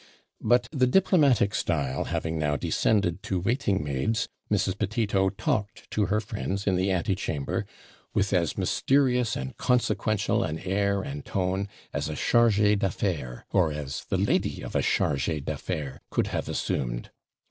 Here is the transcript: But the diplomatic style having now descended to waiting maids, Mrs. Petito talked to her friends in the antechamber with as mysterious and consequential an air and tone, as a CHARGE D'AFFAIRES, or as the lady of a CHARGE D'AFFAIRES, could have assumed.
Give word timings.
But 0.41 0.67
the 0.71 0.87
diplomatic 0.87 1.53
style 1.53 2.05
having 2.05 2.39
now 2.39 2.55
descended 2.55 3.21
to 3.21 3.39
waiting 3.39 3.83
maids, 3.83 4.27
Mrs. 4.51 4.75
Petito 4.79 5.29
talked 5.29 5.91
to 5.91 6.07
her 6.07 6.19
friends 6.19 6.65
in 6.65 6.75
the 6.75 6.89
antechamber 6.89 7.67
with 8.11 8.33
as 8.33 8.57
mysterious 8.57 9.35
and 9.35 9.55
consequential 9.57 10.41
an 10.43 10.57
air 10.57 11.03
and 11.03 11.23
tone, 11.23 11.67
as 11.93 12.09
a 12.09 12.15
CHARGE 12.15 12.79
D'AFFAIRES, 12.79 13.43
or 13.51 13.71
as 13.71 14.05
the 14.05 14.17
lady 14.17 14.63
of 14.63 14.73
a 14.75 14.81
CHARGE 14.81 15.45
D'AFFAIRES, 15.45 15.99
could 16.09 16.25
have 16.29 16.49
assumed. 16.49 17.11